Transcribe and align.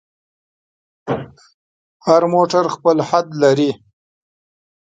هر 2.05 2.21
موټر 2.33 2.63
خپل 2.75 2.97
حد 3.09 3.27
لري. 3.43 3.71